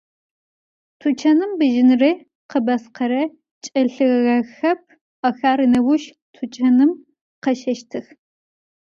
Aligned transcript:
Tuçanım 0.99 1.51
bjınre 1.59 2.11
khebaskhere 2.49 3.23
çç'elhığexep, 3.63 4.79
axer 5.27 5.59
nêuş 5.73 6.03
tuçanım 6.33 6.91
khaşeştıx. 7.43 8.07